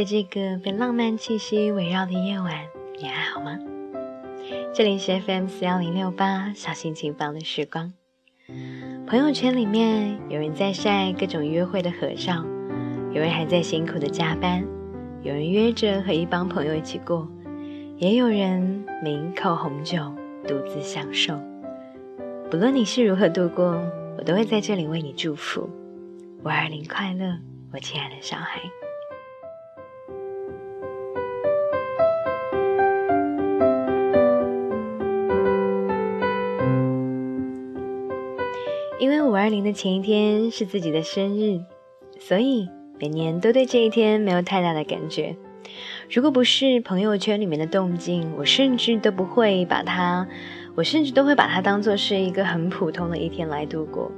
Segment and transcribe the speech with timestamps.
[0.00, 2.64] 在这个被浪漫气息围绕的夜晚，
[2.98, 3.58] 你还好吗？
[4.72, 7.92] 这里是 FM 四幺零六八小心情房的时光。
[9.06, 12.42] 朋友圈里面有人在晒各种约会的合照，
[13.12, 14.64] 有人还在辛苦的加班，
[15.20, 17.28] 有人约着和一帮朋友一起过，
[17.98, 19.98] 也有人抿一口红酒
[20.48, 21.38] 独自享受。
[22.50, 23.78] 不论你是如何度过，
[24.16, 25.68] 我都会在这里为你祝福。
[26.42, 27.36] 五二零快乐，
[27.70, 28.62] 我亲爱的小孩。
[39.30, 41.60] 五二零的前一天是自己的生日，
[42.18, 45.36] 所以每年都对这一天没有太大的感觉。
[46.10, 50.26] 如果不是朋友圈里面的动静，我甚至都不会把它，
[50.74, 54.10] 我甚至都会把它当做是一个很普通的一天来度过。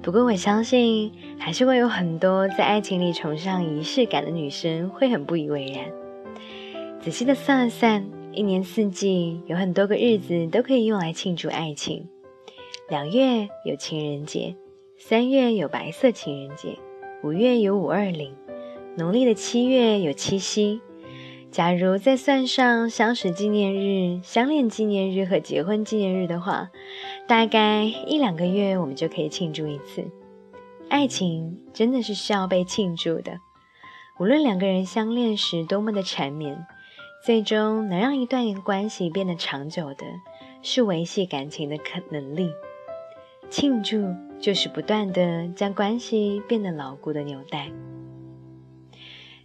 [0.00, 5.86] 不过我相信，还是会有很多在爱情里崇尚仪式感的女生会很不以为然。
[7.00, 12.06] 仔细的算了算，一年四季有很多个日子都可以用来庆祝爱情。
[12.88, 14.54] 两月有情人节，
[14.96, 16.78] 三月有白色情人节，
[17.24, 18.32] 五月有五二零，
[18.96, 20.80] 农历的七月有七夕。
[21.50, 26.70] 假如再算上相识纪念日、相恋纪念日和结婚纪念日的话，
[27.26, 30.04] 大概一两个月我们就可以庆祝一次。
[30.88, 33.40] 爱情真的是需要被庆祝的，
[34.20, 36.64] 无论两个人相恋时多么的缠绵，
[37.24, 40.04] 最终能让一段关系变得长久的，
[40.62, 42.52] 是维系感情的可能力。
[43.48, 47.70] 庆祝就是不断的将关系变得牢固的纽带。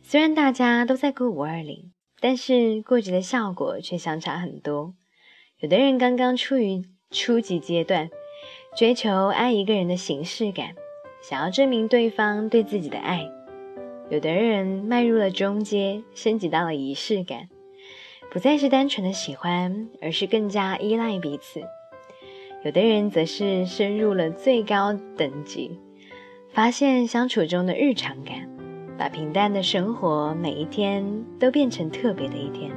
[0.02, 4.94] 虽然大家都在过五二零，但是过节的效果却相差很多。
[5.60, 8.10] 有的人刚刚处于初级阶段，
[8.76, 10.76] 追求爱一个人的形式感，
[11.22, 13.30] 想要证明对方对自己的爱；
[14.10, 17.48] 有的人迈入了中阶，升级到了仪式感，
[18.32, 21.62] 不再是单纯的喜欢，而是更加依赖彼此。
[22.64, 25.80] 有的人则是深入了最高等级，
[26.54, 28.48] 发现相处中的日常感，
[29.00, 31.04] 把平淡的生活每一天
[31.40, 32.70] 都变成特别的一天。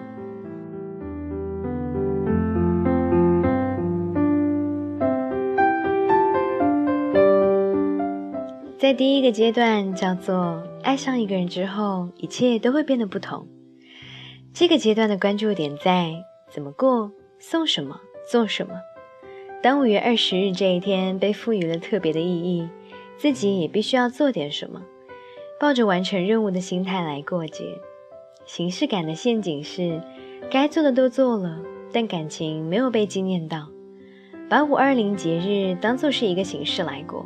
[8.79, 13.47] 在第一个阶段，叫做爱上一个人之后，一切都会变得不同。
[14.55, 16.15] 这个阶段的关注点在
[16.51, 18.01] 怎么过、送什么、
[18.31, 18.73] 做什么。
[19.65, 22.69] 当五月二十日这一天被赋予了特别的意义，
[23.17, 24.83] 自己也必须要做点什么，
[25.59, 27.65] 抱着完成任务的心态来过节。
[28.45, 30.03] 形式感的陷阱是，
[30.51, 31.63] 该做的都做了，
[31.95, 33.71] 但感情没有被纪念到，
[34.51, 37.25] 把五二零节日当做是一个形式来过，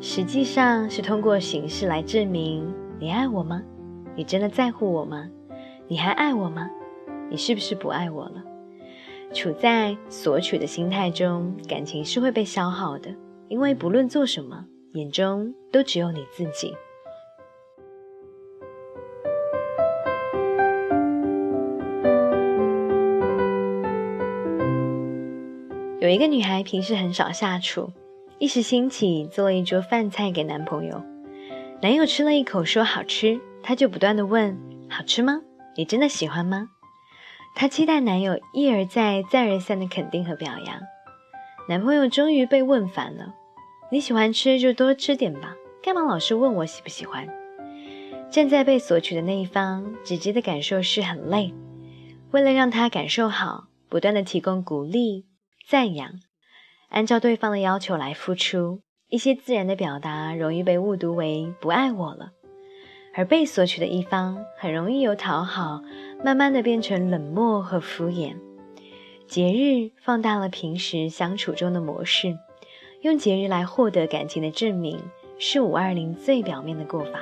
[0.00, 3.60] 实际上是通过形式来证明你爱我吗？
[4.14, 5.28] 你真的在乎我吗？
[5.88, 6.70] 你还爱我吗？
[7.28, 8.44] 你是不是不爱我了？
[9.32, 13.14] 处在索取的心态中，感情是会被消耗的，
[13.48, 14.64] 因为不论做什么，
[14.94, 16.74] 眼中都只有你自己。
[26.00, 27.92] 有一个女孩平时很少下厨，
[28.38, 31.02] 一时兴起做了一桌饭菜给男朋友。
[31.82, 34.56] 男友吃了一口说好吃，她就不断的问
[34.88, 35.42] 好吃吗？
[35.76, 36.68] 你真的喜欢吗？
[37.58, 40.78] 她期待男友一而再、再而三的肯定和表扬，
[41.70, 43.34] 男朋友终于被问烦了
[43.90, 47.26] ：“你喜欢吃就多吃点吧，干嘛老是问我喜不喜欢？”
[48.28, 51.54] 站在被索取的那一方，直接的感受是很累。
[52.30, 55.24] 为了让他感受好，不断的提供鼓励、
[55.66, 56.10] 赞扬，
[56.90, 62.32] 按照对方的要求来付出，一些自然的表达容易被误读为不爱我了，
[63.14, 65.80] 而被索取的一方很容易由讨好。
[66.24, 68.34] 慢慢的变成冷漠和敷衍，
[69.28, 72.36] 节日放大了平时相处中的模式，
[73.02, 74.98] 用节日来获得感情的证明，
[75.38, 77.20] 是五二零最表面的过法。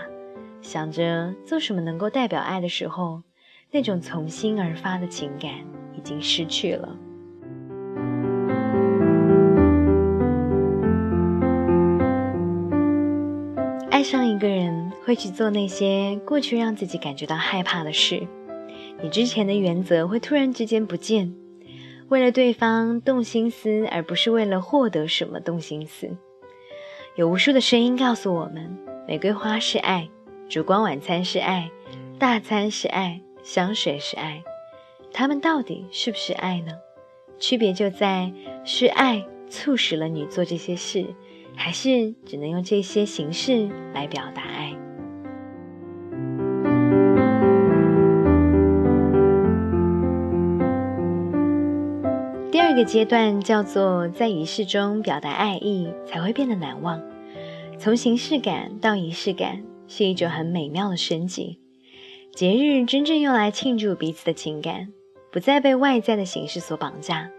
[0.63, 3.23] 想着做什么能够代表爱的时候，
[3.71, 5.51] 那种从心而发的情感
[5.95, 6.97] 已经失去了。
[13.91, 18.27] 爱上一个人，会去做那些过去让自己感觉到害怕的事。
[19.03, 21.35] 你之前的原则会突然之间不见，
[22.09, 26.17] 为了对方动心思，而不是为了获得什么动心思。
[27.17, 28.77] 有无数的声音告诉我们：
[29.07, 30.09] 玫瑰花是爱，
[30.49, 31.71] 烛光晚餐是爱，
[32.19, 34.43] 大餐是爱，香水是爱。
[35.13, 36.73] 他们到底是不是爱呢？
[37.39, 38.33] 区别就在
[38.65, 41.07] 是爱促使了你做这些事，
[41.55, 44.75] 还是只能用这些形式来表达爱。
[52.75, 57.01] 这个阶段叫做在仪式中表达爱意，才会变得难忘。
[57.79, 61.61] 从形式感到仪式感，是一种很美妙的升级。
[62.33, 64.89] 节日真正用来庆祝彼此的情感，
[65.31, 67.31] 不再被外在的形式所绑架。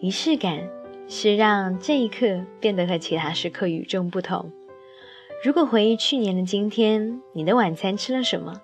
[0.00, 0.66] 仪式感
[1.06, 4.50] 是让这一刻变得和其他时刻与众不同。
[5.44, 8.62] 如果回忆去年的今天，你的晚餐吃了什么？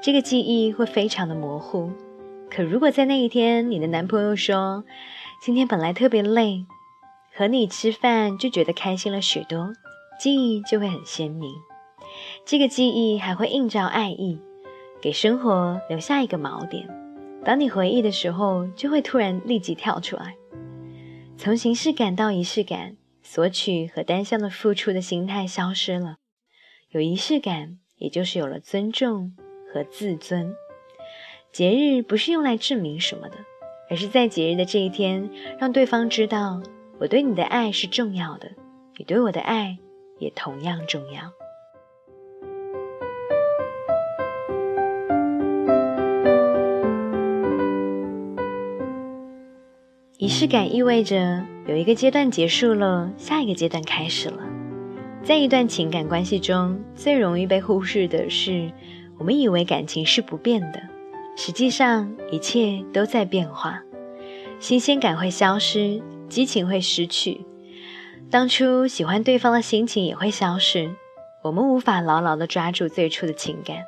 [0.00, 1.90] 这个记忆会非常的模糊。
[2.48, 4.84] 可如果在那一天，你的男朋友说，
[5.42, 6.66] 今天本来特别累，
[7.34, 9.72] 和你吃饭就觉得开心了许多，
[10.20, 11.50] 记忆就会很鲜明。
[12.44, 14.38] 这个记忆还会映照爱意，
[15.00, 16.86] 给生活留下一个锚点。
[17.42, 20.36] 当你回忆的时候，就会突然立即跳出来。
[21.38, 26.16] 从形式感到仪式感，索取和单向的付出的心态消失了，
[26.90, 29.34] 有仪式感，也就是有了尊重。
[29.72, 30.52] 和自尊，
[31.52, 33.36] 节日不是用来证明什么的，
[33.90, 35.28] 而是在节日的这一天，
[35.58, 36.62] 让对方知道
[37.00, 38.52] 我对你的爱是重要的，
[38.96, 39.78] 你对我的爱
[40.20, 41.32] 也同样重要。
[50.18, 54.38] 仪式感意味着有一个阶段结束了，下一个阶段开始了。
[55.24, 58.70] 在一段情感关系中，最容易被忽视的是。
[59.18, 60.80] 我们以为感情是不变的，
[61.42, 63.82] 实际上一切都在变化，
[64.58, 67.40] 新鲜感会消失，激情会失去，
[68.30, 70.94] 当初喜欢对方的心情也会消失。
[71.42, 73.78] 我们无法牢牢地抓住最初的情感，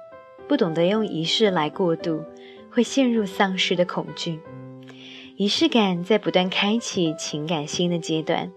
[0.49, 2.25] 不懂得用仪式来过渡，
[2.71, 4.41] 会陷入丧失的恐惧。
[5.37, 8.51] 仪式感在不断开启情感新的阶段，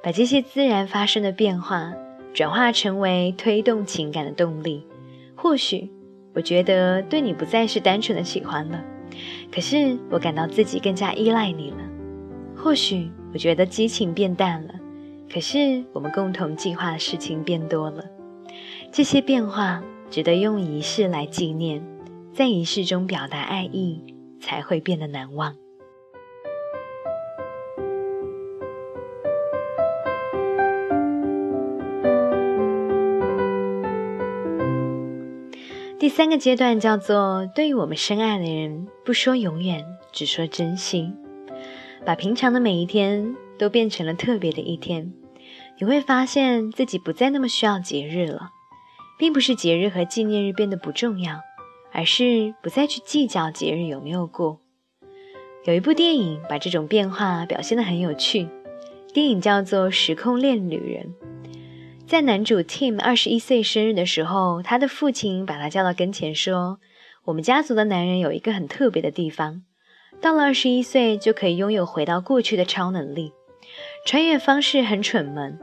[0.00, 1.92] 把这些自然发生的变化
[2.32, 4.86] 转化成为推动情感的动力，
[5.34, 5.90] 或许。
[6.38, 8.80] 我觉得对你不再是单纯的喜欢了，
[9.50, 11.78] 可是我感到自己更加依赖你了。
[12.56, 14.74] 或许我觉得激情变淡了，
[15.28, 18.04] 可是我们共同计划的事情变多了。
[18.92, 21.82] 这些变化值得用仪式来纪念，
[22.32, 24.00] 在仪式中表达爱意，
[24.38, 25.56] 才会变得难忘。
[36.08, 41.14] 第三个阶段叫做对于我们深爱的人，不说永远，只说真心，
[42.06, 45.12] 把平常的每一天都变成了特别的一天。
[45.78, 48.52] 你会发现自己不再那么需要节日了，
[49.18, 51.40] 并不是节日和纪念日变得不重要，
[51.92, 54.60] 而是不再去计较节日有没有过。
[55.66, 58.48] 有一部电影把这种变化表现得很有趣，
[59.12, 61.14] 电影叫做《时空恋旅人》。
[62.08, 66.80] 在男主 Tim 二十一岁生日的时候，他的父亲把他叫到跟前说
[67.26, 69.62] ：“我们家族的男人有一个很特别的地方，
[70.18, 73.34] 到了二十一岁就可以拥有回到过去的超能力。
[74.06, 75.58] 穿越方式很蠢萌，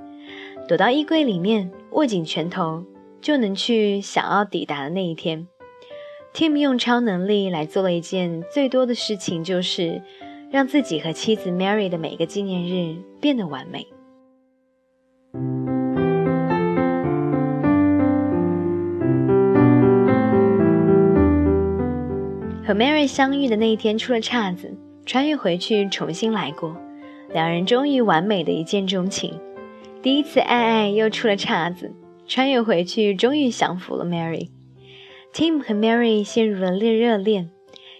[0.67, 2.83] 躲到衣柜里面，握紧拳头
[3.19, 5.47] 就能去想要抵达的那一天。
[6.31, 9.99] ”Tim 用超能力来做了一件最多的事情，就是
[10.51, 13.87] 让自己和妻子 Mary 的每个纪念日变得完美。
[22.75, 26.75] Mary 相遇的那一天出了岔子，穿越回去重新来过，
[27.31, 29.39] 两人终于完美的一见钟情。
[30.01, 31.93] 第一次爱爱又出了岔子，
[32.27, 34.49] 穿越回去终于降服了 Mary。
[35.33, 37.49] Tim 和 Mary 陷入了烈热恋，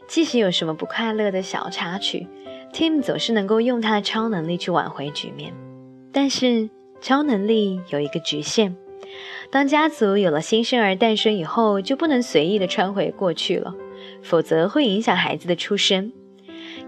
[0.10, 2.28] 即使有什么不快乐的小插曲
[2.74, 5.54] ，Tim 总是能够用他的超能力去挽回局面。
[6.12, 8.76] 但是超能力有一个局限，
[9.50, 13.74] 当家族有了新生儿诞生以后，就不能随意的穿回过去了。
[14.26, 16.12] 否则会影响孩子的出生。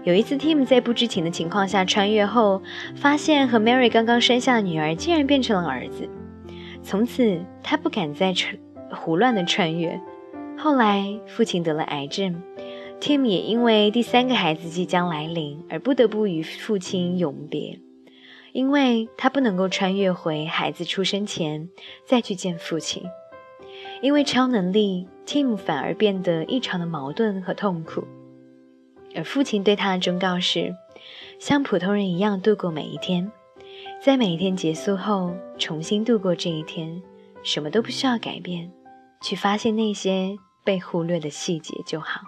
[0.02, 2.62] 有一次，Tim 在不知情的情况下穿越后，
[2.96, 6.08] 发现和 Mary 刚刚生下的女儿竟然变成了儿子。
[6.82, 8.58] 从此，他不敢再穿
[8.90, 10.00] 胡乱的穿越。
[10.58, 12.42] 后来，父亲得了癌症
[13.00, 17.78] ，Tim 也因为第三个孩子即将来临而不得不与父亲永别，
[18.52, 21.68] 因为他不能够穿越回孩子出生前
[22.04, 23.04] 再去见父亲。
[24.00, 28.04] 因为超能力，Tim 反而变得异常的矛盾和痛苦，
[29.14, 30.72] 而父亲对他的忠告是：
[31.40, 33.30] 像普通人一样度过每一天，
[34.00, 37.02] 在每一天结束后重新度过这一天，
[37.42, 38.70] 什么都不需要改变，
[39.20, 42.20] 去发现那些被忽略的细节就好。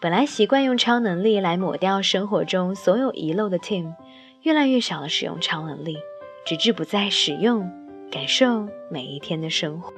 [0.00, 3.94] 本来习惯用超能力来抹掉生活中所有遗漏的 Tim，
[4.42, 5.96] 越来越少的使用超能力，
[6.44, 7.70] 直至不再使用，
[8.10, 9.94] 感受每一天的生活。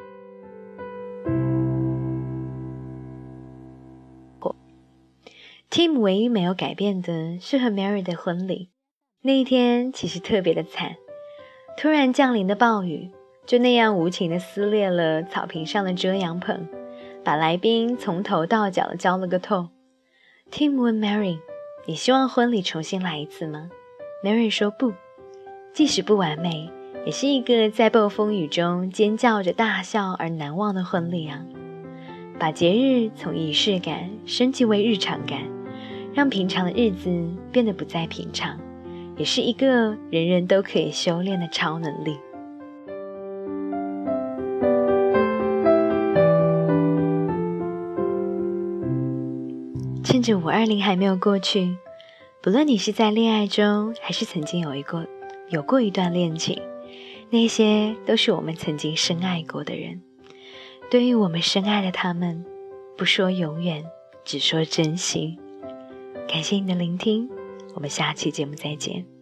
[5.76, 8.71] Tim 唯一没有改变的是和 Mary 的婚礼。
[9.21, 10.97] 那一天其实特别的惨，
[11.76, 13.11] 突然降临的暴雨
[13.45, 16.66] 就那样无情的撕裂了草坪上的遮阳棚，
[17.23, 19.68] 把来宾从头到脚浇了个透。
[20.50, 21.40] Tim 问 Mary：“
[21.85, 23.68] 你希望婚礼重新来一次吗
[24.25, 24.95] ？”Mary 说：“不，
[25.75, 26.71] 即使不完美，
[27.04, 31.45] 也是一个在暴风雨中尖叫着大笑而难忘的婚礼啊！
[32.38, 35.42] 把节日从仪式感升级为日常感，
[36.16, 38.58] 让平常的日子变得不再平常。”
[39.18, 42.18] 也是一个人人都可以修炼的超能力。
[50.04, 51.76] 趁着五二零还没有过去，
[52.42, 55.06] 不论你是在恋爱中，还是曾经有一个
[55.49, 56.61] 有过一段恋情，
[57.30, 60.02] 那些都是我们曾经深爱过的人。
[60.90, 62.44] 对于我们深爱的他们，
[62.99, 63.82] 不说永远，
[64.26, 65.38] 只说真心。
[66.28, 67.28] 感谢你的聆听。
[67.75, 69.15] 我们下期节目再见。